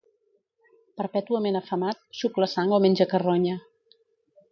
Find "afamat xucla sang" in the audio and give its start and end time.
1.59-2.73